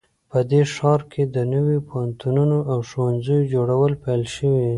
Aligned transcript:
په 0.31 0.39
دې 0.51 0.61
ښار 0.73 1.01
کې 1.11 1.23
د 1.35 1.37
نوو 1.53 1.75
پوهنتونونو 1.87 2.57
او 2.71 2.79
ښوونځیو 2.89 3.49
جوړول 3.53 3.93
پیل 4.03 4.23
شوي 4.35 4.67